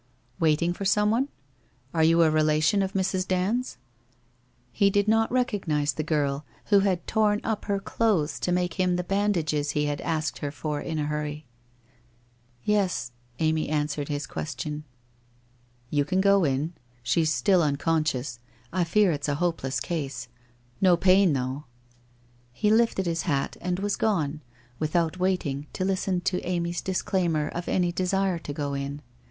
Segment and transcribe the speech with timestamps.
[0.39, 1.29] 'Waiting for someone?
[1.93, 3.29] Are you a relation of Mrs.
[3.29, 3.77] Hand's?'
[4.71, 8.97] He did not recognize the girl who had torn up her clothes to make him
[8.97, 11.45] tbe bandages he had asked her for in a hurry.•
[12.89, 14.85] STes,' Amy answered his question.
[15.91, 16.73] 248 WHITE ROSE OF WEARY LEAF 'You can go in.
[17.03, 18.39] She's still unconscious.
[18.73, 20.29] I fear it's a hopeless case.
[20.81, 21.65] No pain though!'
[22.51, 24.41] He lifted his hat and was gone,
[24.79, 29.03] without waiting to listen to Amy's disclaimer of any desire to go in.